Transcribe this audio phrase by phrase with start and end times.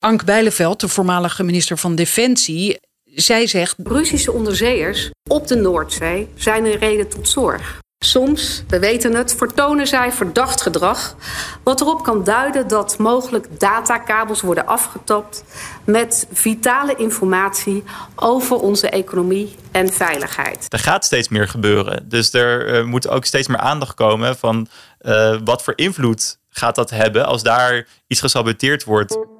[0.00, 3.74] Ank Bijleveld, de voormalige minister van Defensie, zij zegt...
[3.84, 7.78] Russische onderzeeërs op de Noordzee zijn een reden tot zorg.
[8.04, 11.16] Soms, we weten het, vertonen zij verdacht gedrag...
[11.62, 15.44] wat erop kan duiden dat mogelijk datakabels worden afgetapt...
[15.84, 17.84] met vitale informatie
[18.16, 20.66] over onze economie en veiligheid.
[20.68, 22.08] Er gaat steeds meer gebeuren.
[22.08, 24.68] Dus er uh, moet ook steeds meer aandacht komen van...
[25.00, 29.38] Uh, wat voor invloed gaat dat hebben als daar iets gesaboteerd wordt...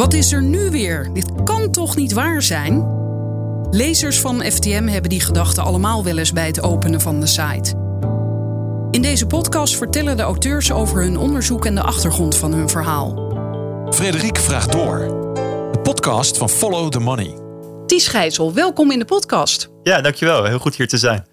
[0.00, 1.10] Wat is er nu weer?
[1.12, 2.86] Dit kan toch niet waar zijn?
[3.70, 7.70] Lezers van FTM hebben die gedachten allemaal wel eens bij het openen van de site.
[8.90, 13.14] In deze podcast vertellen de auteurs over hun onderzoek en de achtergrond van hun verhaal.
[13.90, 14.98] Frederik vraagt door.
[15.72, 17.34] De podcast van Follow the Money.
[17.86, 19.68] Ties Gijzel, welkom in de podcast.
[19.82, 20.44] Ja, dankjewel.
[20.44, 21.26] Heel goed hier te zijn.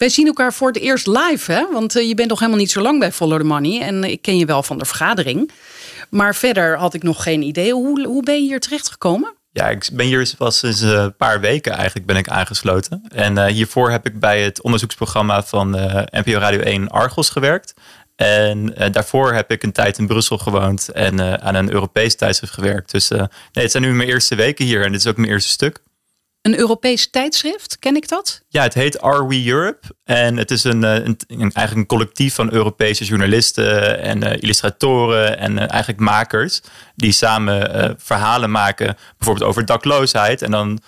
[0.00, 1.66] Wij zien elkaar voor het eerst live, hè?
[1.72, 3.80] Want eh, je bent nog helemaal niet zo lang bij Follow the Money.
[3.80, 5.50] En ik ken je wel van de vergadering.
[6.10, 7.72] Maar verder had ik nog geen idee.
[7.72, 9.34] Hoe, hoe ben je hier terecht gekomen?
[9.52, 13.02] Ja, ik ben hier pas sinds een paar weken eigenlijk ben ik aangesloten.
[13.08, 17.74] En uh, hiervoor heb ik bij het onderzoeksprogramma van uh, NPO Radio 1 Argos gewerkt.
[18.16, 22.90] En daarvoor heb ik een tijd in Brussel gewoond en aan een Europees tijdschrift gewerkt.
[22.90, 25.50] Dus nee, het zijn nu mijn eerste weken hier en dit is ook mijn eerste
[25.50, 25.80] stuk.
[26.42, 28.42] Een Europees tijdschrift, ken ik dat?
[28.48, 29.88] Ja, het heet Are We Europe?
[30.04, 35.38] En het is een, een, een eigenlijk een collectief van Europese journalisten en uh, illustratoren
[35.38, 36.60] en uh, eigenlijk makers.
[36.94, 40.42] Die samen uh, verhalen maken, bijvoorbeeld over dakloosheid.
[40.42, 40.80] En dan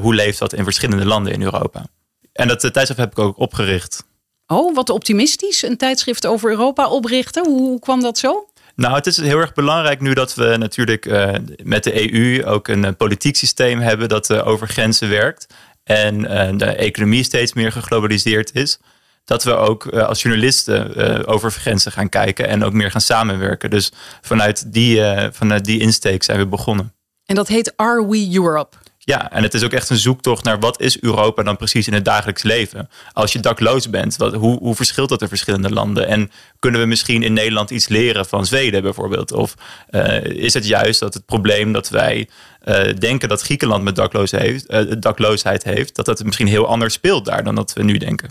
[0.00, 1.86] hoe leeft dat in verschillende landen in Europa.
[2.32, 4.04] En dat tijdschrift heb ik ook opgericht.
[4.46, 5.62] Oh, wat optimistisch.
[5.62, 7.46] Een tijdschrift over Europa oprichten.
[7.46, 8.49] Hoe, hoe kwam dat zo?
[8.80, 12.68] Nou, het is heel erg belangrijk nu dat we natuurlijk uh, met de EU ook
[12.68, 15.46] een uh, politiek systeem hebben dat uh, over grenzen werkt.
[15.84, 16.22] En
[16.58, 18.78] de economie steeds meer geglobaliseerd is.
[19.24, 23.70] Dat we ook als journalisten over grenzen gaan kijken en ook meer gaan samenwerken.
[23.70, 26.92] Dus vanuit die, vanuit die insteek zijn we begonnen.
[27.24, 28.76] En dat heet Are We Europe?
[29.10, 31.92] Ja, en het is ook echt een zoektocht naar wat is Europa dan precies in
[31.92, 32.88] het dagelijks leven.
[33.12, 36.06] Als je dakloos bent, wat, hoe, hoe verschilt dat in verschillende landen?
[36.06, 39.32] En kunnen we misschien in Nederland iets leren van Zweden bijvoorbeeld?
[39.32, 39.54] Of
[39.90, 42.28] uh, is het juist dat het probleem dat wij
[42.64, 46.94] uh, denken dat Griekenland met dakloosheid heeft, uh, dakloosheid heeft, dat dat misschien heel anders
[46.94, 48.30] speelt daar dan dat we nu denken?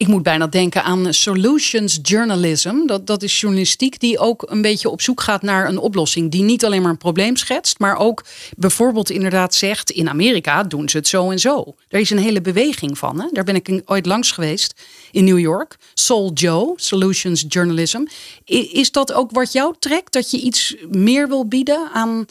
[0.00, 2.86] Ik moet bijna denken aan solutions journalism.
[2.86, 6.30] Dat, dat is journalistiek die ook een beetje op zoek gaat naar een oplossing.
[6.30, 8.24] Die niet alleen maar een probleem schetst, maar ook
[8.56, 11.74] bijvoorbeeld inderdaad zegt: in Amerika doen ze het zo en zo.
[11.88, 13.20] Daar is een hele beweging van.
[13.20, 13.28] Hè?
[13.32, 15.76] Daar ben ik ooit langs geweest in New York.
[15.94, 18.04] Soul Joe, solutions journalism.
[18.44, 20.12] Is dat ook wat jou trekt?
[20.12, 22.26] Dat je iets meer wil bieden aan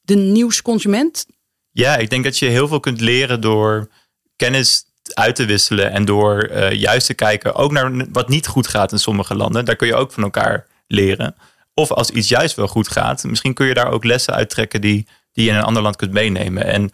[0.00, 1.26] de nieuwsconsument?
[1.70, 3.90] Ja, ik denk dat je heel veel kunt leren door
[4.36, 8.66] kennis uit te wisselen en door uh, juist te kijken ook naar wat niet goed
[8.66, 9.64] gaat in sommige landen.
[9.64, 11.34] Daar kun je ook van elkaar leren.
[11.74, 15.06] Of als iets juist wel goed gaat, misschien kun je daar ook lessen uittrekken die,
[15.32, 16.64] die je in een ander land kunt meenemen.
[16.64, 16.90] En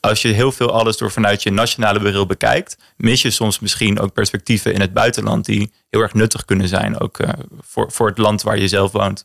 [0.00, 4.00] als je heel veel alles door vanuit je nationale bril bekijkt, mis je soms misschien
[4.00, 7.28] ook perspectieven in het buitenland die heel erg nuttig kunnen zijn, ook uh,
[7.60, 9.24] voor, voor het land waar je zelf woont.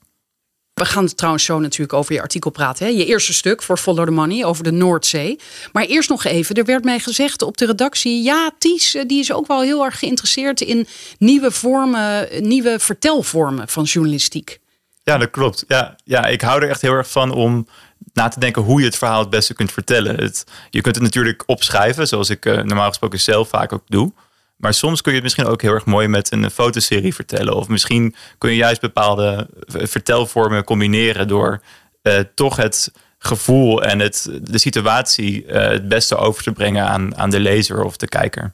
[0.80, 2.86] We gaan trouwens zo natuurlijk over je artikel praten.
[2.86, 2.92] Hè?
[2.92, 5.40] Je eerste stuk voor Follow the Money over de Noordzee.
[5.72, 8.24] Maar eerst nog even, er werd mij gezegd op de redactie...
[8.24, 10.88] ja, Ties eh, die is ook wel heel erg geïnteresseerd in
[11.18, 12.28] nieuwe vormen...
[12.48, 14.60] nieuwe vertelvormen van journalistiek.
[15.04, 15.64] Ja, dat klopt.
[15.68, 17.68] Ja, ja, ik hou er echt heel erg van om
[18.14, 20.16] na te denken hoe je het verhaal het beste kunt vertellen.
[20.16, 24.12] Het, je kunt het natuurlijk opschrijven, zoals ik uh, normaal gesproken zelf vaak ook doe...
[24.60, 27.56] Maar soms kun je het misschien ook heel erg mooi met een fotoserie vertellen.
[27.56, 31.62] Of misschien kun je juist bepaalde vertelvormen combineren door
[32.04, 37.18] uh, toch het gevoel en het, de situatie uh, het beste over te brengen aan,
[37.18, 38.54] aan de lezer of de kijker.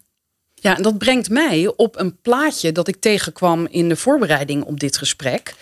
[0.53, 4.79] Ja, en dat brengt mij op een plaatje dat ik tegenkwam in de voorbereiding op
[4.79, 5.53] dit gesprek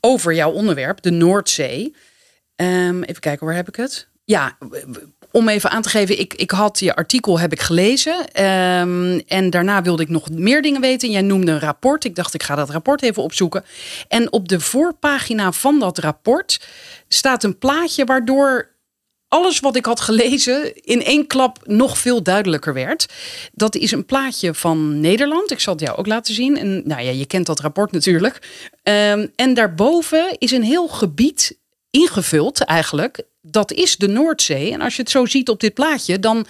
[0.00, 1.94] over jouw onderwerp, de Noordzee.
[2.56, 4.08] Um, even kijken, waar heb ik het?
[4.24, 4.56] Ja,
[5.36, 8.44] om even aan te geven, ik, ik had je artikel heb ik gelezen.
[8.44, 11.10] Um, en daarna wilde ik nog meer dingen weten.
[11.10, 12.04] Jij noemde een rapport.
[12.04, 13.64] Ik dacht, ik ga dat rapport even opzoeken.
[14.08, 16.66] En op de voorpagina van dat rapport
[17.08, 18.74] staat een plaatje waardoor
[19.28, 23.06] alles wat ik had gelezen in één klap nog veel duidelijker werd.
[23.52, 25.50] Dat is een plaatje van Nederland.
[25.50, 26.58] Ik zal het jou ook laten zien.
[26.58, 28.38] En nou ja, je kent dat rapport natuurlijk.
[28.82, 31.58] Um, en daarboven is een heel gebied
[31.90, 34.72] ingevuld eigenlijk dat is de Noordzee.
[34.72, 36.46] En als je het zo ziet op dit plaatje, dan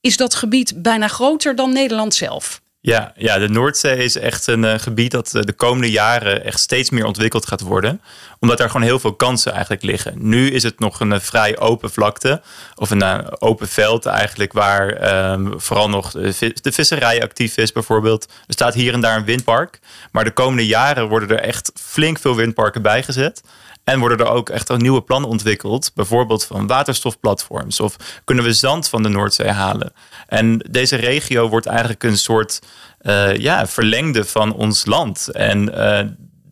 [0.00, 2.62] is dat gebied bijna groter dan Nederland zelf.
[2.86, 6.60] Ja, ja, de Noordzee is echt een uh, gebied dat uh, de komende jaren echt
[6.60, 8.00] steeds meer ontwikkeld gaat worden.
[8.38, 10.14] Omdat daar gewoon heel veel kansen eigenlijk liggen.
[10.16, 12.42] Nu is het nog een uh, vrij open vlakte.
[12.74, 18.24] Of een open veld eigenlijk waar ehm, vooral nog de visserij actief is bijvoorbeeld.
[18.46, 19.80] Er staat hier en daar een windpark.
[20.12, 23.42] Maar de komende jaren worden er echt flink veel windparken bijgezet.
[23.84, 28.88] En worden er ook echt nieuwe plannen ontwikkeld, bijvoorbeeld van waterstofplatforms of kunnen we zand
[28.88, 29.92] van de Noordzee halen.
[30.26, 32.58] En deze regio wordt eigenlijk een soort
[33.02, 35.28] uh, ja, verlengde van ons land.
[35.28, 36.00] En uh,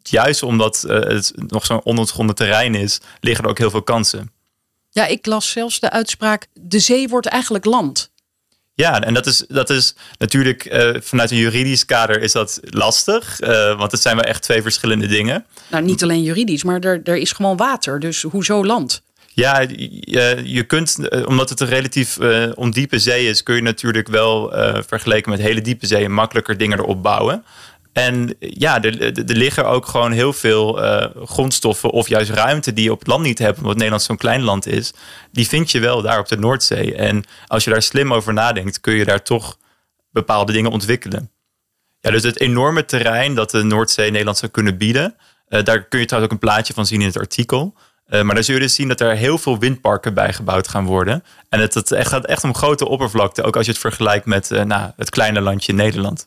[0.02, 4.32] juist omdat uh, het nog zo'n onontgonnen terrein is, liggen er ook heel veel kansen.
[4.90, 8.11] Ja, ik las zelfs de uitspraak: de zee wordt eigenlijk land.
[8.74, 13.40] Ja, en dat is, dat is natuurlijk uh, vanuit een juridisch kader is dat lastig.
[13.40, 15.44] Uh, want het zijn wel echt twee verschillende dingen.
[15.70, 18.00] Nou, niet alleen juridisch, maar er, er is gewoon water.
[18.00, 19.02] Dus hoezo land?
[19.34, 23.62] Ja, je, je kunt, eh, omdat het een relatief uh, ondiepe zee is, kun je
[23.62, 24.52] natuurlijk wel
[24.86, 27.44] vergeleken met hele diepe zeeën makkelijker dingen erop bouwen.
[27.92, 32.92] En ja, er, liggen ook gewoon heel veel uh, grondstoffen of juist ruimte die je
[32.92, 34.92] op het land niet hebt, omdat Nederland zo'n klein land is.
[35.32, 36.94] Die vind je wel daar op de Noordzee.
[36.94, 39.58] En als je daar slim over nadenkt, kun je daar toch
[40.10, 41.30] bepaalde dingen ontwikkelen.
[42.00, 45.16] Ja, dus het enorme terrein dat de Noordzee Nederland zou kunnen bieden,
[45.48, 47.74] uh, daar kun je trouwens ook een plaatje van zien in het artikel.
[48.08, 51.24] Uh, maar dan zul je dus zien dat er heel veel windparken bijgebouwd gaan worden.
[51.48, 54.90] En het, het gaat echt om grote oppervlakte, ook als je het vergelijkt met nou,
[54.96, 56.26] het kleine landje Nederland.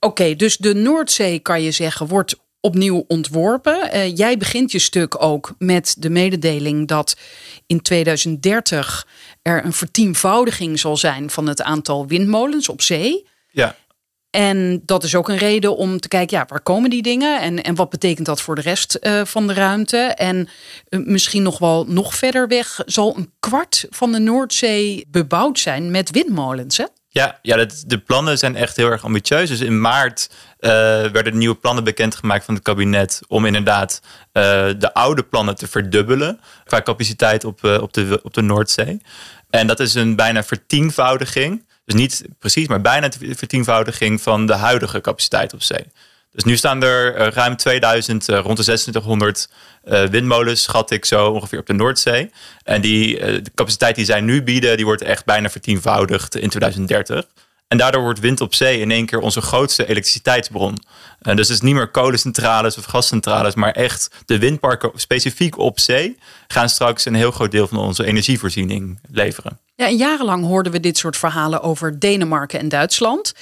[0.00, 3.96] Oké, okay, dus de Noordzee kan je zeggen wordt opnieuw ontworpen.
[3.96, 7.16] Uh, jij begint je stuk ook met de mededeling dat
[7.66, 9.06] in 2030
[9.42, 13.26] er een vertienvoudiging zal zijn van het aantal windmolens op zee.
[13.50, 13.76] Ja.
[14.30, 17.62] En dat is ook een reden om te kijken, ja, waar komen die dingen en,
[17.62, 19.96] en wat betekent dat voor de rest uh, van de ruimte?
[19.96, 20.48] En
[20.88, 25.90] uh, misschien nog wel nog verder weg zal een kwart van de Noordzee bebouwd zijn
[25.90, 26.76] met windmolens.
[26.76, 26.84] Hè?
[27.12, 29.48] Ja, ja de, plannen zijn echt heel erg ambitieus.
[29.48, 30.30] Dus in maart
[30.60, 30.70] uh,
[31.06, 34.42] werden nieuwe plannen bekendgemaakt van het kabinet om inderdaad uh,
[34.78, 39.02] de oude plannen te verdubbelen qua capaciteit op, uh, op, de, op de Noordzee.
[39.50, 41.66] En dat is een bijna vertienvoudiging.
[41.84, 45.86] Dus niet precies, maar bijna vertienvoudiging van de huidige capaciteit op zee.
[46.32, 49.48] Dus nu staan er ruim 2000, rond de 2600
[49.84, 52.30] uh, windmolens, schat ik zo ongeveer op de Noordzee.
[52.62, 57.26] En die, de capaciteit die zij nu bieden, die wordt echt bijna vertienvoudigd in 2030.
[57.70, 60.78] En daardoor wordt wind op zee in één keer onze grootste elektriciteitsbron.
[61.20, 65.80] En dus het is niet meer kolencentrales of gascentrales, maar echt de windparken specifiek op
[65.80, 66.18] zee
[66.48, 69.58] gaan straks een heel groot deel van onze energievoorziening leveren.
[69.76, 73.34] Ja, en jarenlang hoorden we dit soort verhalen over Denemarken en Duitsland.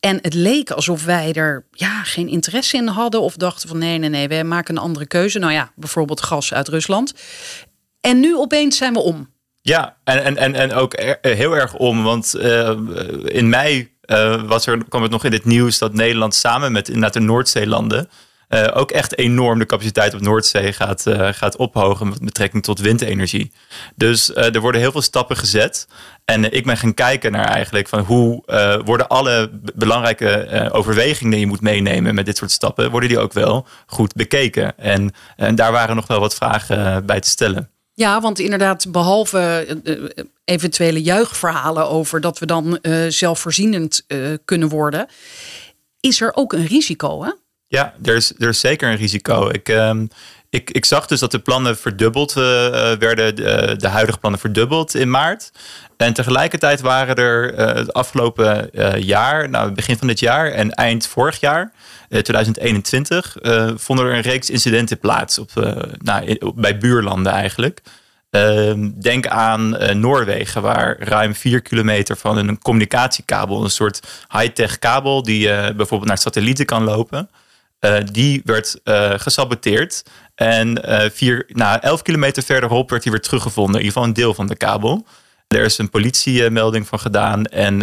[0.00, 3.98] En het leek alsof wij er ja, geen interesse in hadden of dachten van nee,
[3.98, 5.38] nee, nee, we maken een andere keuze.
[5.38, 7.14] Nou ja, bijvoorbeeld gas uit Rusland.
[8.00, 9.32] En nu opeens zijn we om.
[9.66, 12.70] Ja, en, en, en, en ook er, heel erg om, want uh,
[13.24, 16.86] in mei uh, was er, kwam het nog in het nieuws dat Nederland samen met
[17.12, 18.08] de Noordzeelanden
[18.48, 23.52] uh, ook echt enorm de capaciteit op Noordzee gaat, gaat ophogen met betrekking tot windenergie.
[23.96, 25.88] Dus er worden heel veel stappen gezet.
[26.24, 28.42] En ik ben gaan kijken naar eigenlijk van hoe
[28.84, 33.32] worden alle belangrijke overwegingen die je moet meenemen met dit soort stappen, worden die ook
[33.32, 34.78] wel goed bekeken?
[34.78, 37.73] En, en daar waren nog wel wat vragen bij te stellen.
[37.94, 39.66] Ja, want inderdaad, behalve
[40.44, 44.06] eventuele juichverhalen over dat we dan zelfvoorzienend
[44.44, 45.06] kunnen worden,
[46.00, 47.30] is er ook een risico, hè?
[47.66, 49.48] Ja, er is, er is zeker een risico.
[49.48, 50.08] Ik, um,
[50.50, 55.10] ik, ik zag dus dat de plannen verdubbeld werden, de, de, huidige plannen verdubbeld in
[55.10, 55.50] maart.
[55.96, 60.70] En tegelijkertijd waren er uh, het afgelopen uh, jaar, nou begin van dit jaar en
[60.70, 61.72] eind vorig jaar,
[62.08, 63.36] 2021,
[63.76, 65.50] vonden er een reeks incidenten plaats op,
[65.98, 67.82] nou, bij buurlanden eigenlijk.
[68.30, 75.22] Ehm, denk aan Noorwegen, waar ruim vier kilometer van een communicatiekabel, een soort high-tech kabel
[75.22, 77.30] die bijvoorbeeld naar satellieten kan lopen.
[78.12, 78.80] Die werd
[79.16, 80.02] gesaboteerd.
[80.34, 80.82] En
[81.12, 83.74] vier, nou, 11 kilometer verderop werd hij weer teruggevonden.
[83.74, 85.06] In ieder geval een deel van de kabel.
[85.48, 87.44] Er is een politiemelding van gedaan.
[87.44, 87.78] En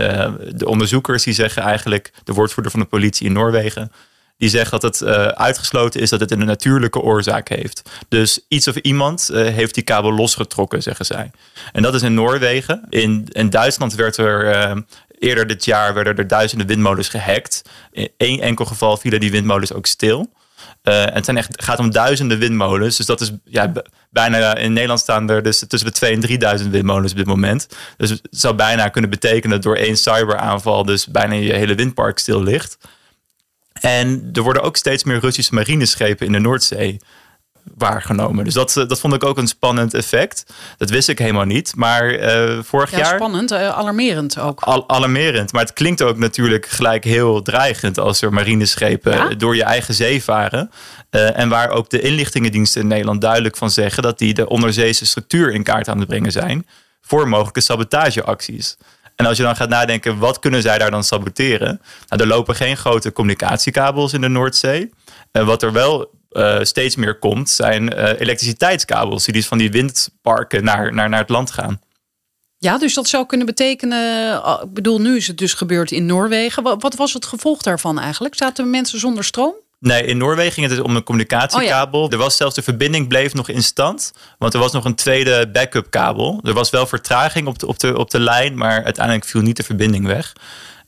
[0.56, 3.92] de onderzoekers die zeggen eigenlijk, de woordvoerder van de politie in Noorwegen,
[4.38, 5.04] die zegt dat het
[5.36, 7.82] uitgesloten is dat het een natuurlijke oorzaak heeft.
[8.08, 11.32] Dus iets of iemand heeft die kabel losgetrokken, zeggen zij.
[11.72, 12.86] En dat is in Noorwegen.
[12.90, 14.84] In, in Duitsland werd er
[15.22, 17.62] Eerder dit jaar werden er duizenden windmolens gehackt.
[17.92, 20.34] In één enkel geval vielen die windmolens ook stil.
[20.84, 22.98] Uh, en het zijn echt, gaat om duizenden windmolens.
[22.98, 23.72] Dus dat is ja,
[24.10, 27.68] bijna in Nederland staan er dus tussen de 2 en 3000 windmolens op dit moment.
[27.98, 32.20] Dus het zou bijna kunnen betekenen dat door één cyberaanval dus bijna je hele windpark
[32.20, 32.78] stil ligt.
[33.74, 37.00] En er worden ook steeds meer Russische marineschepen in de Noordzee
[37.78, 38.44] waargenomen.
[38.44, 40.46] Dus dat, eh, dat vond ik ook een spannend effect.
[40.78, 41.76] Dat wist ik helemaal niet.
[41.76, 43.16] Maar uh, vorig ja, jaar.
[43.16, 44.62] Spannend, uh, alarmerend ook.
[44.62, 45.52] Al, alarmerend.
[45.52, 49.28] Maar het klinkt ook natuurlijk gelijk heel dreigend als er marineschepen ja?
[49.30, 50.72] door je eigen zee varen.
[51.12, 55.06] Uh, en waar ook de inlichtingendiensten in Nederland duidelijk van zeggen dat die de onderzeese
[55.06, 56.68] structuur in kaart aan het brengen zijn
[57.02, 58.78] voor mogelijke sabotageacties.
[59.16, 61.82] En als je dan gaat nadenken, wat kunnen zij daar dan saboteren?
[62.08, 64.90] Nou, er lopen geen grote communicatiekabels in de Noordzee.
[65.32, 69.72] En wat er wel uh, steeds meer komt, zijn uh, elektriciteitskabels die dus van die
[69.72, 71.82] windparken naar, naar, naar het land gaan.
[72.58, 74.36] Ja, dus dat zou kunnen betekenen.
[74.64, 76.64] Ik bedoel, nu is het dus gebeurd in Noorwegen.
[76.80, 78.36] Wat was het gevolg daarvan eigenlijk?
[78.36, 79.54] Zaten mensen zonder stroom?
[79.80, 82.10] Nee, in Noorwegen ging het dus om een communicatiekabel.
[82.10, 84.12] Er was zelfs de verbinding bleef nog in stand.
[84.38, 86.40] Want er was nog een tweede backup kabel.
[86.44, 89.58] Er was wel vertraging op de, op de, op de lijn, maar uiteindelijk viel niet
[89.58, 90.34] de verbinding weg.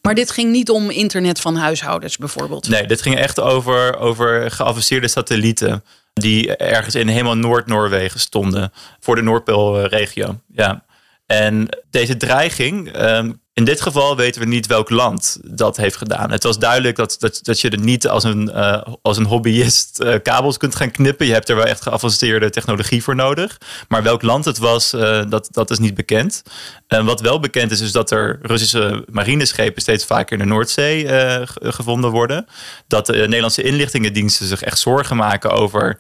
[0.06, 2.70] Maar dit ging niet om internet van huishoudens bijvoorbeeld?
[2.70, 5.84] Nee, dit ging echt over, over geavanceerde satellieten.
[6.14, 8.72] Die ergens in helemaal Noord-Noorwegen stonden.
[9.00, 10.40] Voor de Noordpoolregio.
[10.48, 10.84] Ja.
[11.26, 16.32] En deze dreiging ehm, in dit geval weten we niet welk land dat heeft gedaan.
[16.32, 20.02] Het was duidelijk dat, dat, dat je er niet als een, uh, als een hobbyist
[20.04, 21.26] uh, kabels kunt gaan knippen.
[21.26, 23.58] Je hebt er wel echt geavanceerde technologie voor nodig.
[23.88, 26.44] Maar welk land het was, uh, dat, dat is niet bekend.
[26.88, 31.08] En wat wel bekend is, is dat er Russische marineschepen steeds vaker in de Noordzee
[31.62, 32.46] gevonden worden.
[32.88, 36.00] Dat de Nederlandse inlichtingendiensten zich echt zorgen maken over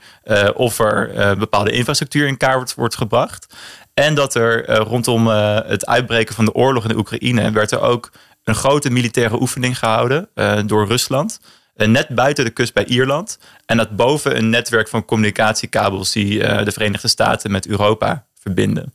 [0.54, 3.54] of er bepaalde infrastructuur in kaart wordt gebracht.
[3.94, 7.72] En dat er uh, rondom uh, het uitbreken van de oorlog in de Oekraïne werd
[7.72, 8.12] er ook
[8.44, 11.40] een grote militaire oefening gehouden uh, door Rusland.
[11.76, 13.40] net buiten de kust bij Ierland.
[13.66, 18.94] En dat boven een netwerk van communicatiekabels die de Verenigde Staten met Europa verbinden.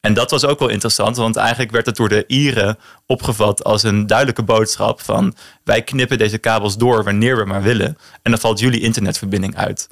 [0.00, 3.82] En dat was ook wel interessant, want eigenlijk werd het door de Ieren opgevat als
[3.82, 5.34] een duidelijke boodschap van
[5.64, 7.98] wij knippen deze kabels door wanneer we maar willen.
[8.22, 9.88] En dan valt jullie internetverbinding uit.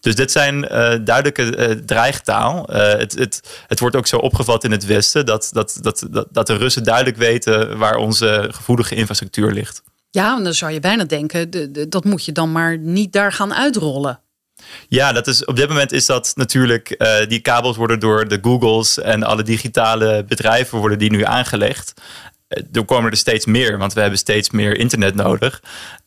[0.00, 0.70] Dus dit zijn uh,
[1.04, 2.70] duidelijke uh, dreigtaal.
[2.70, 6.26] Uh, het, het, het wordt ook zo opgevat in het Westen dat, dat, dat, dat,
[6.30, 9.82] dat de Russen duidelijk weten waar onze gevoelige infrastructuur ligt.
[10.10, 11.50] Ja, en dan zou je bijna denken,
[11.88, 14.20] dat moet je dan maar niet daar gaan uitrollen.
[14.88, 16.96] Ja, dat is, op dit moment is dat natuurlijk,
[17.28, 21.94] die kabels worden door de Googles en alle digitale bedrijven worden die nu aangelegd
[22.48, 25.62] er komen er steeds meer, want we hebben steeds meer internet nodig.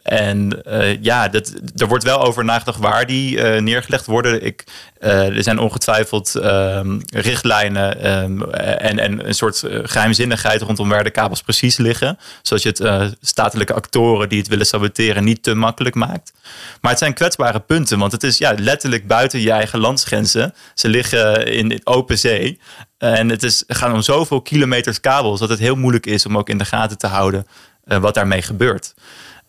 [0.10, 4.46] En uh, ja, dat, er wordt wel over nagedacht waar die uh, neergelegd worden.
[4.46, 4.64] Ik,
[5.00, 11.10] uh, er zijn ongetwijfeld ehm, richtlijnen um, en, en een soort geheimzinnigheid rondom waar de
[11.10, 12.20] kabels precies liggen.
[12.42, 16.34] Zodat je het statelijke actoren die het willen saboteren niet te makkelijk maakt.
[16.82, 20.54] Maar het zijn kwetsbare punten, want het is ja, letterlijk buiten je eigen landsgrenzen.
[20.74, 22.60] Ze liggen in open zee.
[22.98, 26.50] En het is, gaan om zoveel kilometers kabels dat het heel moeilijk is om ook
[26.50, 27.48] in de gaten te houden
[27.84, 28.94] wat daarmee gebeurt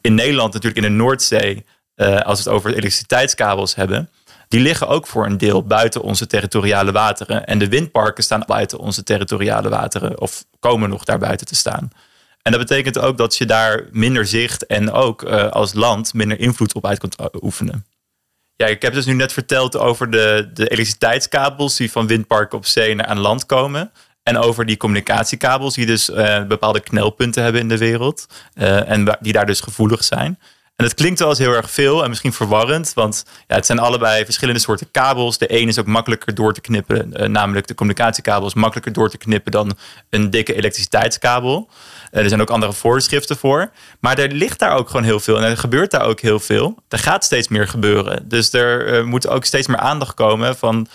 [0.01, 1.65] in Nederland natuurlijk in de Noordzee,
[1.97, 4.11] uh, als we het over elektriciteitskabels hebben,
[4.49, 7.47] die liggen ook voor een deel buiten onze territoriale wateren.
[7.47, 11.91] En de windparken staan buiten onze territoriale wateren of komen nog daar buiten te staan.
[12.43, 16.41] En dat betekent ook dat je daar minder zicht en ook uh, als land minder
[16.41, 17.87] invloed op uit kunt oefenen.
[18.57, 22.67] Ja, ik heb dus nu net verteld over de, de elektriciteitskabels die van windparken op
[22.67, 23.93] zee naar aan land komen.
[24.31, 28.27] En over die communicatiekabels, die dus uh, bepaalde knelpunten hebben in de wereld.
[28.55, 30.39] Uh, en die daar dus gevoelig zijn.
[30.77, 33.79] En het klinkt wel eens heel erg veel en misschien verwarrend, want ja, het zijn
[33.79, 35.39] allebei verschillende soorten kabels.
[35.39, 39.11] De een is ook makkelijker door te knippen, uh, namelijk de communicatiekabel is makkelijker door
[39.11, 39.77] te knippen dan
[40.11, 41.69] een dikke elektriciteitskabel.
[42.11, 43.71] Er zijn ook andere voorschriften voor.
[44.01, 46.75] Maar er ligt daar ook gewoon heel veel en er gebeurt daar ook heel veel.
[46.89, 48.29] Er gaat steeds meer gebeuren.
[48.29, 50.87] Dus er moet ook steeds meer aandacht komen van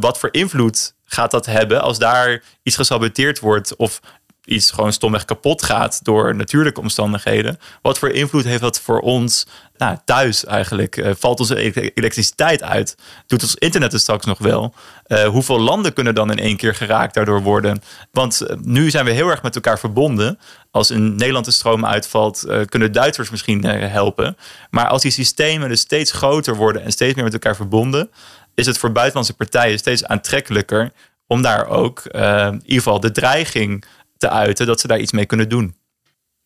[0.00, 4.00] wat voor invloed gaat dat hebben als daar iets gesaboteerd wordt of
[4.46, 7.58] iets gewoon stomweg kapot gaat door natuurlijke omstandigheden.
[7.82, 9.46] Wat voor invloed heeft dat voor ons
[9.76, 10.96] nou, thuis eigenlijk?
[10.96, 12.96] Uh, valt onze elektriciteit uit?
[13.26, 14.74] Doet ons internet er straks nog wel?
[15.06, 17.82] Uh, hoeveel landen kunnen dan in één keer geraakt daardoor worden?
[18.10, 20.38] Want uh, nu zijn we heel erg met elkaar verbonden.
[20.70, 24.36] Als in Nederland de stroom uitvalt, kunnen Duitsers misschien helpen.
[24.70, 28.10] Maar als die systemen dus steeds groter worden en steeds meer met elkaar verbonden,
[28.56, 30.92] is het voor buitenlandse partijen steeds aantrekkelijker
[31.26, 33.84] om daar ook uh, in ieder geval de dreiging
[34.16, 35.74] te uiten dat ze daar iets mee kunnen doen.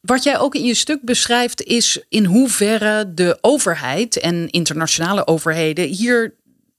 [0.00, 5.86] Wat jij ook in je stuk beschrijft is in hoeverre de overheid en internationale overheden
[5.88, 6.34] hier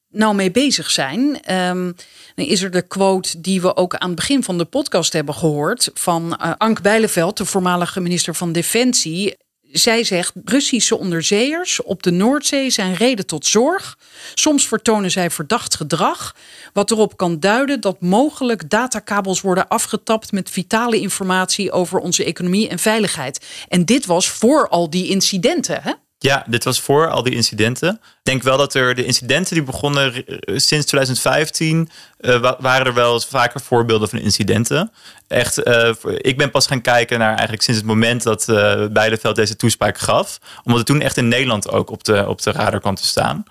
[0.09, 1.19] nou mee bezig zijn.
[1.55, 1.95] Um,
[2.35, 5.35] dan is er de quote die we ook aan het begin van de podcast hebben
[5.35, 9.37] gehoord van uh, Ank Bijleveld, de voormalige minister van Defensie
[9.71, 13.97] zij zegt: Russische onderzeeërs op de Noordzee zijn reden tot zorg.
[14.33, 16.35] Soms vertonen zij verdacht gedrag,
[16.73, 22.67] wat erop kan duiden dat mogelijk datakabels worden afgetapt met vitale informatie over onze economie
[22.69, 23.45] en veiligheid.
[23.67, 25.91] En dit was voor al die incidenten, hè?
[26.23, 27.93] Ja, dit was voor al die incidenten.
[27.93, 33.13] Ik denk wel dat er de incidenten die begonnen sinds 2015 uh, waren er wel
[33.13, 34.91] eens vaker voorbeelden van incidenten.
[35.27, 39.35] Echt, uh, ik ben pas gaan kijken naar eigenlijk sinds het moment dat uh, Bijleveld
[39.35, 40.39] deze toespraak gaf.
[40.63, 43.43] Omdat het toen echt in Nederland ook op de, op de radar kwam te staan.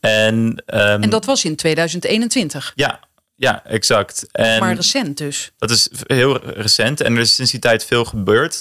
[0.00, 2.72] En, um, en dat was in 2021?
[2.74, 3.00] Ja,
[3.38, 4.26] Ja, exact.
[4.32, 5.52] En maar recent dus.
[5.58, 8.60] Dat is heel recent en er is sinds die tijd veel gebeurd.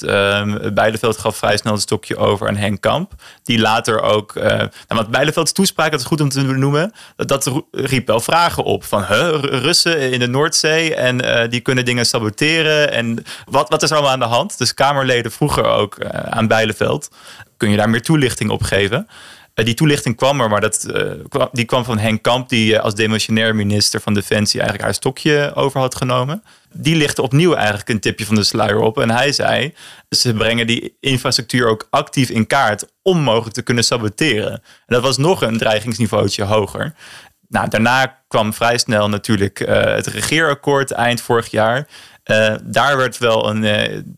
[0.74, 3.14] Bijleveld gaf vrij snel het stokje over aan Henk Kamp.
[3.44, 7.28] Die later ook, uh, nou, wat Bijlevelds toespraak, dat is goed om te benoemen, dat,
[7.28, 8.84] dat riep wel vragen op.
[8.84, 12.92] Van huh, Russen in de Noordzee en uh, die kunnen dingen saboteren.
[12.92, 14.58] En wat, wat is er allemaal aan de hand?
[14.58, 17.10] Dus Kamerleden vroeger ook uh, aan Bijleveld.
[17.58, 19.08] Kun je daar meer toelichting op geven?
[19.56, 22.80] Uh, die toelichting kwam er, maar dat, uh, die kwam van Henk Kamp, die uh,
[22.80, 26.44] als demissionair minister van Defensie eigenlijk haar stokje over had genomen.
[26.74, 29.00] Die lichtte opnieuw eigenlijk een tipje van de sluier op.
[29.00, 29.74] En hij zei,
[30.10, 34.52] ze brengen die infrastructuur ook actief in kaart om mogelijk te kunnen saboteren.
[34.52, 36.94] En dat was nog een dreigingsniveautje hoger.
[37.48, 41.88] Nou, daarna kwam vrij snel natuurlijk het regeerakkoord eind vorig jaar.
[42.64, 43.62] Daar werd, wel een,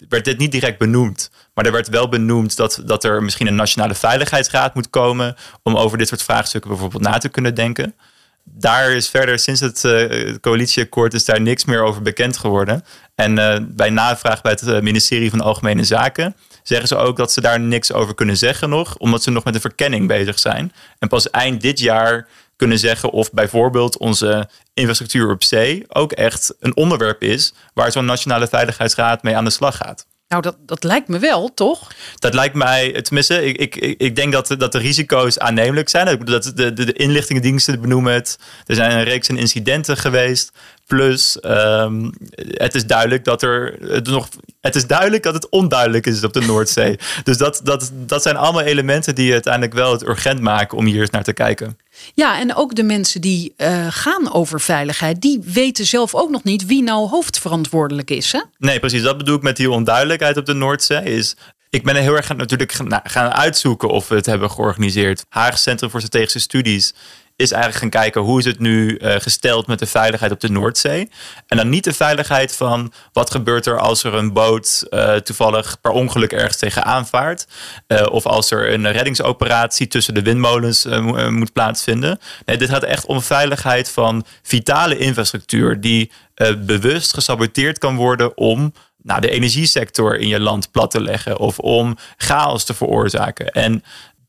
[0.09, 1.31] werd dit niet direct benoemd.
[1.53, 5.77] Maar er werd wel benoemd dat, dat er misschien een nationale veiligheidsraad moet komen om
[5.77, 7.95] over dit soort vraagstukken bijvoorbeeld na te kunnen denken.
[8.43, 12.83] Daar is verder sinds het uh, coalitieakkoord is daar niks meer over bekend geworden.
[13.15, 13.35] En
[13.75, 16.35] bij navraag bij het ministerie van Algemene Zaken
[16.67, 19.53] zeggen ze ook dat ze daar niks over kunnen zeggen nog, omdat ze nog met
[19.53, 20.73] de verkenning bezig zijn.
[20.99, 26.55] En pas eind dit jaar kunnen zeggen of bijvoorbeeld onze infrastructuur op zee ook echt
[26.59, 30.05] een onderwerp is waar zo'n nationale veiligheidsraad mee aan de slag gaat.
[30.27, 31.91] Nou, dat, dat lijkt me wel, toch?
[32.15, 36.19] Dat lijkt mij, tenminste, ik, ik, ik denk dat, dat de risico's aannemelijk zijn.
[36.25, 38.39] Dat de, de, de inlichtingendiensten benoemen het.
[38.65, 40.51] Er zijn een reeks van incidenten geweest.
[40.85, 42.13] Plus, um,
[42.51, 44.27] het is duidelijk dat er het nog.
[44.61, 46.99] Het is duidelijk dat het onduidelijk is op de Noordzee.
[47.23, 51.01] dus dat, dat, dat zijn allemaal elementen die uiteindelijk wel het urgent maken om hier
[51.01, 51.77] eens naar te kijken.
[52.13, 56.43] Ja, en ook de mensen die uh, gaan over veiligheid, die weten zelf ook nog
[56.43, 58.31] niet wie nou hoofdverantwoordelijk is.
[58.31, 58.41] Hè?
[58.57, 59.01] Nee, precies.
[59.01, 61.03] Dat bedoel ik met die onduidelijkheid op de Noordzee.
[61.03, 61.35] Is
[61.69, 65.25] ik ben er heel erg natuurlijk gaan, gaan uitzoeken of we het hebben georganiseerd.
[65.29, 66.93] Haag Centrum voor Strategische Studies
[67.37, 70.49] is eigenlijk gaan kijken hoe is het nu uh, gesteld met de veiligheid op de
[70.49, 71.09] Noordzee.
[71.47, 75.81] En dan niet de veiligheid van wat gebeurt er als er een boot uh, toevallig
[75.81, 77.47] per ongeluk ergens tegenaan vaart.
[77.87, 80.85] Uh, of als er een reddingsoperatie tussen de windmolens
[81.29, 82.19] moet plaatsvinden.
[82.45, 86.11] Nee, dit gaat echt om veiligheid van vitale infrastructuur die
[86.57, 91.59] bewust gesaboteerd kan worden om nou, de energiesector in je land plat te leggen of
[91.59, 93.51] om chaos te veroorzaken.
[93.51, 93.83] En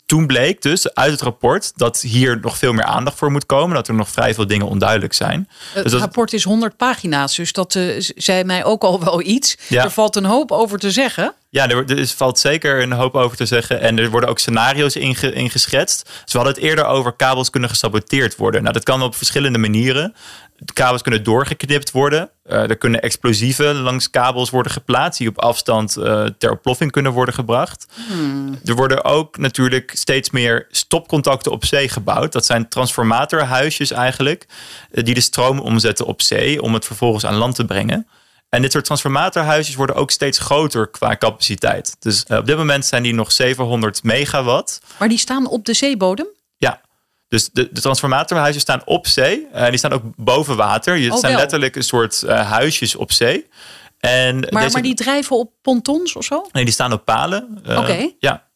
[0.08, 3.74] toen bleek dus uit het rapport dat hier nog veel meer aandacht voor moet komen.
[3.74, 5.48] Dat er nog vrij veel dingen onduidelijk zijn.
[5.72, 9.22] Het dus dat, rapport is 100 pagina's, dus dat uh, zei mij ook al wel
[9.22, 9.56] iets.
[9.68, 9.84] Ja.
[9.84, 11.34] Er valt een hoop over te zeggen.
[11.50, 13.80] Ja, er, er, valt zeker een hoop over te zeggen.
[13.80, 16.04] En er worden ook scenario's inge, ingeschetst.
[16.04, 18.62] Dus we hadden het eerder over kabels kunnen gesaboteerd worden.
[18.62, 20.14] Nou, dat kan op verschillende manieren.
[20.56, 22.30] De kabels kunnen doorgeknipt worden.
[22.46, 27.12] Uh, er kunnen explosieven langs kabels worden geplaatst die op afstand uh, ter oploffing kunnen
[27.12, 27.86] worden gebracht.
[28.08, 28.58] Hmm.
[28.64, 32.32] Er worden ook natuurlijk steeds meer stopcontacten op zee gebouwd.
[32.32, 34.46] Dat zijn transformatorhuisjes eigenlijk,
[34.90, 38.06] uh, die de stroom omzetten op zee om het vervolgens aan land te brengen.
[38.48, 41.96] En dit soort transformatorhuisjes worden ook steeds groter qua capaciteit.
[41.98, 44.80] Dus op dit moment zijn die nog 700 megawatt.
[44.98, 46.26] Maar die staan op de zeebodem?
[46.56, 46.80] Ja,
[47.28, 49.46] dus de, de transformatorhuizen staan op zee.
[49.52, 51.02] En uh, die staan ook boven water.
[51.02, 51.40] Het oh, zijn wel.
[51.40, 53.46] letterlijk een soort uh, huisjes op zee.
[53.98, 56.46] En maar, deze, maar die drijven op pontons of zo?
[56.52, 57.58] Nee, die staan op palen.
[57.66, 57.78] Oké.
[57.78, 58.16] Okay.
[58.18, 58.47] Ja.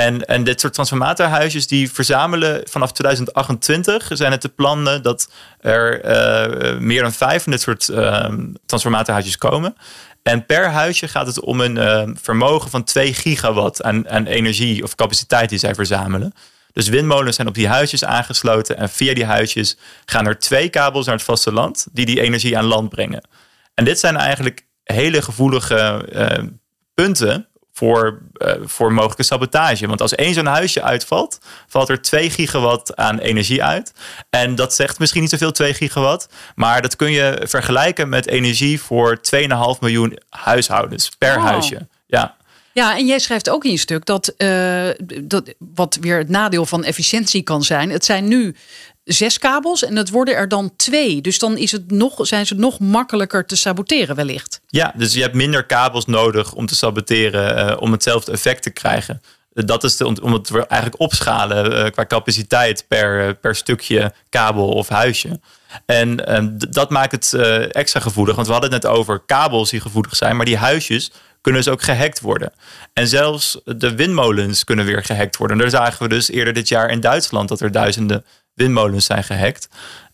[0.00, 6.04] En, en dit soort transformatorhuisjes die verzamelen vanaf 2028 zijn het de plannen dat er
[6.04, 8.28] uh, meer dan vijf van dit soort uh,
[8.66, 9.74] transformatorhuisjes komen.
[10.22, 14.82] En per huisje gaat het om een uh, vermogen van 2 gigawatt aan, aan energie
[14.82, 16.32] of capaciteit die zij verzamelen.
[16.72, 18.76] Dus windmolens zijn op die huisjes aangesloten.
[18.76, 22.64] En via die huisjes gaan er twee kabels naar het vasteland die die energie aan
[22.64, 23.28] land brengen.
[23.74, 26.46] En dit zijn eigenlijk hele gevoelige uh,
[26.94, 27.49] punten
[27.80, 29.86] voor, uh, voor mogelijke sabotage.
[29.86, 33.92] Want als één zo'n huisje uitvalt, valt er 2 gigawatt aan energie uit.
[34.30, 38.80] En dat zegt misschien niet zoveel 2 gigawatt, maar dat kun je vergelijken met energie
[38.80, 41.88] voor 2,5 miljoen huishoudens per huisje.
[42.06, 42.36] Ja.
[42.72, 44.88] Ja, en jij schrijft ook in je stuk dat, uh,
[45.22, 47.90] dat wat weer het nadeel van efficiëntie kan zijn.
[47.90, 48.56] Het zijn nu
[49.04, 51.20] zes kabels en het worden er dan twee.
[51.20, 54.59] Dus dan is het nog, zijn ze nog makkelijker te saboteren wellicht.
[54.70, 58.70] Ja, dus je hebt minder kabels nodig om te saboteren, uh, om hetzelfde effect te
[58.70, 59.22] krijgen.
[59.52, 64.88] Dat is de, om het eigenlijk opschalen uh, qua capaciteit per, per stukje kabel of
[64.88, 65.40] huisje.
[65.86, 67.34] En um, dat maakt het
[67.72, 68.34] extra gevoelig.
[68.34, 71.72] Want we hadden het net over kabels die gevoelig zijn, maar die huisjes kunnen dus
[71.72, 72.52] ook gehackt worden.
[72.92, 75.58] En zelfs de windmolens kunnen weer gehackt worden.
[75.58, 79.68] Daar zagen we dus eerder dit jaar in Duitsland dat er duizenden windmolens zijn gehackt.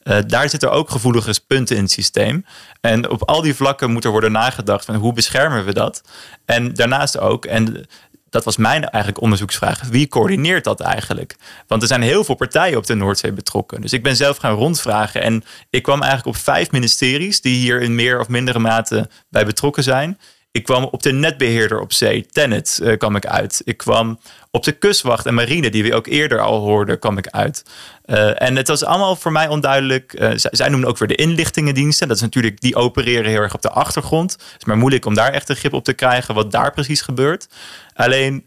[0.09, 2.47] Uh, daar zitten ook gevoelige punten in het systeem.
[2.81, 6.03] En op al die vlakken moet er worden nagedacht van hoe beschermen we dat.
[6.45, 7.87] En daarnaast ook, en
[8.31, 9.83] dat was mijn eigenlijk onderzoeksvraag.
[9.83, 11.37] Wie coördineert dat eigenlijk?
[11.67, 13.81] Want er zijn heel veel partijen op de Noordzee betrokken.
[13.81, 15.23] Dus ik ben zelf gaan rondvragen.
[15.23, 19.45] En ik kwam eigenlijk op vijf ministeries die hier in meer of mindere mate bij
[19.45, 20.19] betrokken zijn.
[20.51, 23.63] Ik kwam op de netbeheerder op zee, Tennet, uh, kwam ik uit.
[23.65, 24.19] Ik kwam
[24.57, 27.65] op de kustwacht en marine, die we ook eerder al hoorden, kwam ik uit.
[28.07, 30.15] Uh, en het was allemaal voor mij onduidelijk.
[30.19, 32.09] Uh, zij, zij, noemen ook weer de inlichtingendiensten.
[32.09, 34.33] Dat is natuurlijk, die opereren heel erg op de achtergrond.
[34.33, 37.01] Het is maar moeilijk om daar echt een grip op te krijgen wat daar precies
[37.01, 37.49] gebeurt.
[37.95, 38.47] Alleen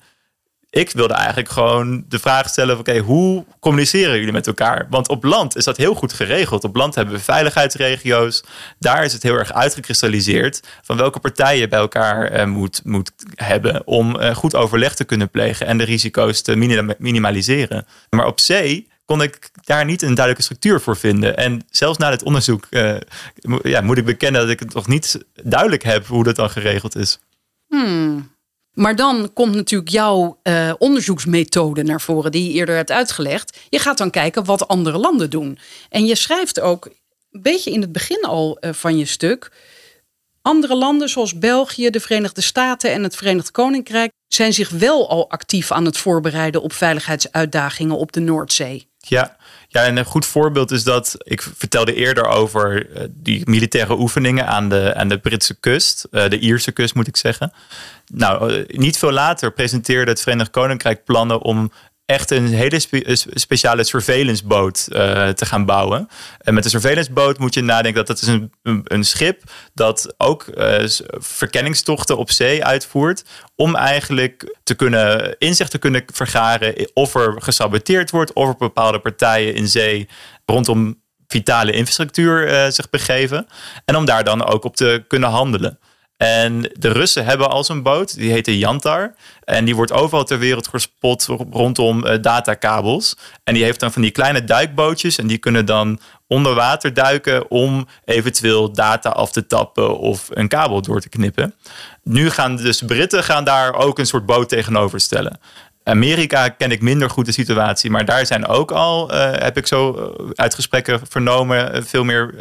[0.69, 4.87] ik wilde eigenlijk gewoon de vraag stellen: oké, hoe communiceren jullie met elkaar?
[4.89, 6.63] Want op land is dat heel goed geregeld.
[6.63, 8.43] Op land hebben we veiligheidsregio's.
[8.79, 13.11] Daar is het heel erg uitgekristalliseerd van welke partijen je bij elkaar eh, moet, moet
[13.35, 16.55] hebben om eh, goed overleg te kunnen plegen en de risico's te
[16.97, 17.85] minimaliseren.
[18.09, 21.37] Maar op zee kon ik daar niet een duidelijke structuur voor vinden.
[21.37, 22.95] En zelfs na het onderzoek uh,
[23.63, 26.95] ja, moet ik bekennen dat ik het nog niet duidelijk heb hoe dat dan geregeld
[26.95, 27.19] is.
[27.67, 28.37] Hmm.
[28.79, 33.57] Maar dan komt natuurlijk jouw uh, onderzoeksmethode naar voren, die je eerder hebt uitgelegd.
[33.69, 35.59] Je gaat dan kijken wat andere landen doen.
[35.89, 36.85] En je schrijft ook
[37.31, 39.51] een beetje in het begin al uh, van je stuk.
[40.41, 45.29] Andere landen zoals België, de Verenigde Staten en het Verenigd Koninkrijk zijn zich wel al
[45.29, 48.88] actief aan het voorbereiden op veiligheidsuitdagingen op de Noordzee.
[48.99, 49.37] Ja,
[49.71, 54.47] ja, en een goed voorbeeld is dat ik vertelde eerder over uh, die militaire oefeningen
[54.47, 57.53] aan de, aan de Britse kust, uh, de Ierse kust moet ik zeggen.
[58.07, 61.71] Nou, uh, niet veel later presenteerde het Verenigd Koninkrijk plannen om
[62.09, 66.09] echt een hele spe speciale surveillance boot uh, te gaan bouwen.
[66.37, 68.51] En met een surveillance boot moet je nadenken dat dat is een,
[68.83, 69.43] een, schip
[69.73, 70.83] dat ook uh,
[71.17, 73.23] verkenningstochten op zee uitvoert.
[73.55, 78.99] Om eigenlijk te kunnen inzicht te kunnen vergaren of er gesaboteerd wordt, of er bepaalde
[78.99, 80.09] partijen in zee
[80.45, 83.47] rondom vitale infrastructuur zich begeven.
[83.85, 85.79] En om daar dan ook op te kunnen handelen.
[86.19, 89.13] En de Russen hebben al zo'n boot, die heet de Yantar.
[89.43, 93.17] En die wordt overal ter wereld gespot rondom uh, datakabels.
[93.43, 95.17] En die heeft dan van die kleine duikbootjes.
[95.17, 100.47] En die kunnen dan onder water duiken om eventueel data af te tappen of een
[100.47, 101.55] kabel door te knippen.
[102.03, 105.39] Nu gaan dus Britten gaan daar ook een soort boot tegenover stellen.
[105.83, 109.67] Amerika ken ik minder goed de situatie, maar daar zijn ook al, uh, heb ik
[109.67, 112.33] zo uit gesprekken vernomen, veel meer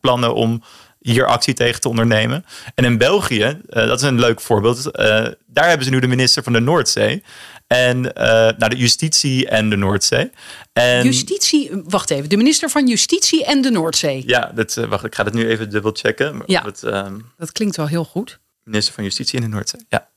[0.00, 0.62] plannen om
[1.12, 2.44] hier actie tegen te ondernemen.
[2.74, 4.92] En in België, uh, dat is een leuk voorbeeld, uh,
[5.46, 7.22] daar hebben ze nu de minister van de Noordzee.
[7.66, 8.12] En uh,
[8.58, 10.30] nou, de justitie en de Noordzee.
[10.72, 14.22] En, justitie, wacht even, de minister van Justitie en de Noordzee.
[14.26, 16.42] Ja, dat, wacht, ik ga het nu even dubbel checken.
[16.46, 18.38] Ja, dat, ehm, dat klinkt wel heel goed.
[18.62, 20.08] Minister van Justitie en de Noordzee, ja.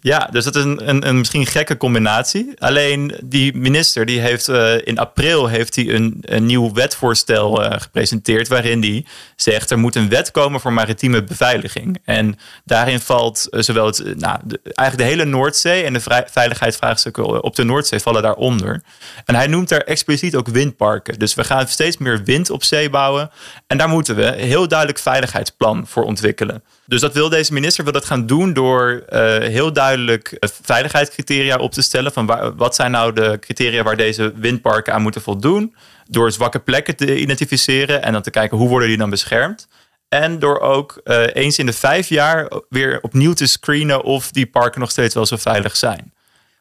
[0.00, 0.28] Ja.
[0.30, 2.54] Dus dat is een, een, een misschien gekke combinatie.
[2.58, 7.72] Alleen die minister die heeft uh, in april heeft hij een, een nieuw wetvoorstel uh,
[7.78, 9.04] gepresenteerd waarin hij
[9.36, 11.98] zegt er moet een wet komen voor maritieme beveiliging.
[12.04, 17.42] En daarin valt uh, zowel het, nou, de, eigenlijk de hele Noordzee en de veiligheidsvraagstukken
[17.42, 18.82] op de Noordzee vallen daaronder.
[19.24, 21.18] En hij noemt daar expliciet ook windparken.
[21.18, 23.30] Dus we gaan steeds meer wind op zee bouwen
[23.66, 26.62] en daar moeten we een heel duidelijk veiligheidsplan voor ontwikkelen.
[26.88, 29.02] Dus dat wil deze minister wil dat gaan doen door
[29.40, 32.12] heel duidelijk duidelijk veiligheidscriteria op te stellen.
[32.12, 35.74] Van wat zijn nou de criteria waar deze windparken aan moeten voldoen?
[36.06, 39.68] Door zwakke plekken te identificeren en dan te kijken hoe worden die dan beschermd.
[40.08, 44.46] En door ook uh, eens in de vijf jaar weer opnieuw te screenen of die
[44.46, 46.12] parken nog steeds wel zo veilig zijn.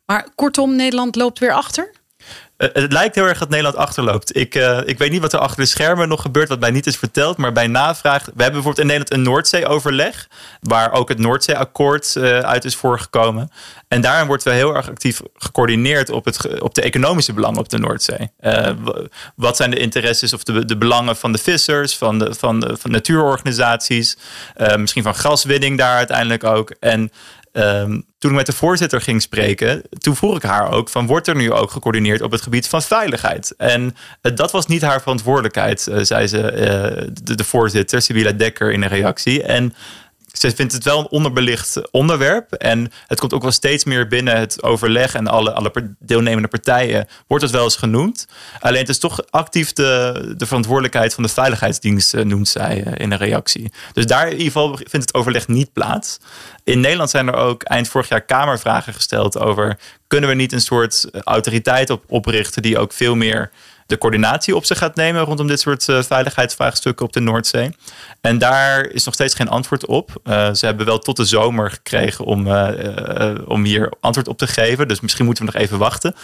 [0.06, 1.92] Maar kortom, Nederland loopt weer achter?
[2.58, 4.36] Uh, het lijkt heel erg dat Nederland achterloopt.
[4.36, 6.88] Ik, uh, ik weet niet wat er achter de schermen nog gebeurt, wat mij niet
[6.88, 7.38] is verteld.
[7.38, 8.26] Maar bij navraag.
[8.26, 10.28] We hebben bijvoorbeeld in Nederland een Noordzee-overleg.
[10.62, 13.52] Waar ook het Noordzee-akkoord uh, uit is voorgekomen.
[13.88, 17.70] En daarin wordt wel heel erg actief gecoördineerd op, het, op de economische belangen op
[17.70, 18.32] de Noordzee.
[19.36, 22.92] wat zijn de interesses of de, de belangen van de vissers, van, de, van, van
[22.92, 24.18] natuurorganisaties.
[24.78, 26.74] misschien van gaswinning daar uiteindelijk ook.
[26.80, 27.12] En
[27.58, 31.28] Um, toen ik met de voorzitter ging spreken, toen vroeg ik haar ook van wordt
[31.28, 33.54] er nu ook gecoördineerd op het gebied van veiligheid?
[33.58, 36.42] En uh, dat was niet haar verantwoordelijkheid, uh, zei ze,
[37.24, 39.44] de, de, voorzitter, Sibylla Dekker, in een reactie.
[39.44, 39.74] En
[40.40, 42.52] ze vindt het wel een onderbelicht onderwerp.
[42.52, 47.08] En het komt ook wel steeds meer binnen het overleg en alle, alle deelnemende partijen
[47.28, 48.28] wordt het wel eens genoemd.
[48.60, 53.18] Alleen het is toch actief de, de verantwoordelijkheid van de veiligheidsdienst, noemt zij in een
[53.18, 53.72] reactie.
[53.94, 56.18] Dus daar in ieder geval vindt het overleg niet plaats.
[56.64, 60.62] In Nederland zijn er ook eind vorig jaar Kamervragen gesteld over kunnen we niet een
[60.62, 63.52] soort autoriteit op, oprichten die ook veel meer
[63.88, 67.72] de coördinatie op zich gaat nemen rondom dit soort uh, veiligheidsvraagstukken op de Noordzee.
[68.22, 70.22] En daar is nog steeds geen antwoord op.
[70.24, 72.70] Uh, ze hebben wel tot de zomer gekregen om, uh,
[73.46, 74.88] om hier antwoord op te geven.
[74.88, 76.16] Dus misschien moeten we nog even wachten.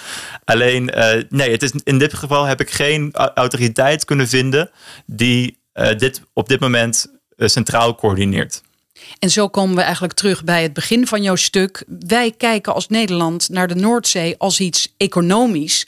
[0.43, 0.91] Alleen,
[1.29, 4.69] nee, het is, in dit geval heb ik geen autoriteit kunnen vinden
[5.05, 5.57] die
[5.97, 8.61] dit op dit moment centraal coördineert.
[9.19, 11.83] En zo komen we eigenlijk terug bij het begin van jouw stuk.
[11.87, 15.87] Wij kijken als Nederland naar de Noordzee als iets economisch.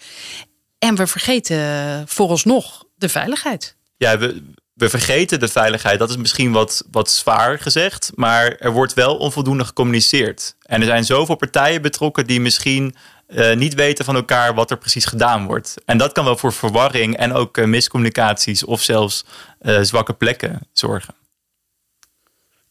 [0.79, 3.75] En we vergeten vooralsnog de veiligheid.
[3.97, 5.99] Ja, we, we vergeten de veiligheid.
[5.99, 8.11] Dat is misschien wat, wat zwaar gezegd.
[8.15, 10.55] Maar er wordt wel onvoldoende gecommuniceerd.
[10.61, 12.95] En er zijn zoveel partijen betrokken die misschien
[13.27, 15.75] uh, niet weten van elkaar wat er precies gedaan wordt.
[15.85, 19.25] En dat kan wel voor verwarring en ook uh, miscommunicaties of zelfs
[19.61, 21.15] uh, zwakke plekken zorgen.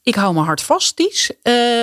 [0.03, 1.31] Ik hou mijn hart vast, Ties.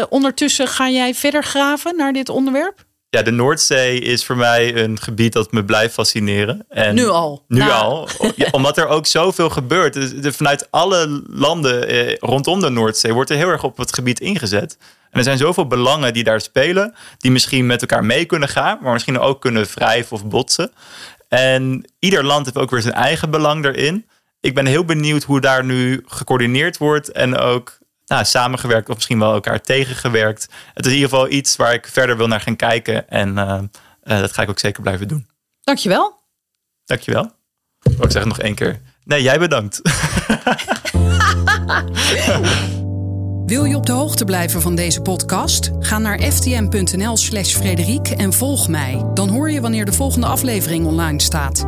[0.09, 2.85] ondertussen ga jij verder graven naar dit onderwerp?
[3.13, 6.65] Ja, de Noordzee is voor mij een gebied dat me blijft fascineren.
[6.69, 7.43] En nu al.
[7.47, 7.71] Nu nou.
[7.71, 8.09] al.
[8.51, 9.93] Omdat er ook zoveel gebeurt.
[10.21, 14.19] Dus vanuit alle landen eh, rondom de Noordzee wordt er heel erg op het gebied
[14.19, 14.77] ingezet.
[15.09, 18.77] En er zijn zoveel belangen die daar spelen, die misschien met elkaar mee kunnen gaan,
[18.81, 20.71] maar misschien ook kunnen wrijven of botsen.
[21.27, 24.05] En ieder land heeft ook weer zijn eigen belang erin.
[24.41, 27.77] Ik ben heel benieuwd hoe daar nu gecoördineerd wordt en ook
[28.11, 30.47] nou, samengewerkt of misschien wel elkaar tegengewerkt.
[30.73, 33.59] Het is in ieder geval iets waar ik verder wil naar gaan kijken en uh,
[34.03, 35.27] uh, dat ga ik ook zeker blijven doen.
[35.61, 36.19] Dankjewel.
[36.85, 37.23] Dankjewel.
[37.83, 38.81] Oh, ik zeg het nog één keer.
[39.03, 39.81] Nee, jij bedankt.
[43.45, 45.71] Wil je op de hoogte blijven van deze podcast?
[45.79, 49.05] Ga naar ftm.nl/slash Frederiek en volg mij.
[49.13, 51.65] Dan hoor je wanneer de volgende aflevering online staat.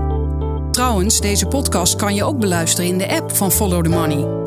[0.71, 4.41] Trouwens, deze podcast kan je ook beluisteren in de app van Follow the Money.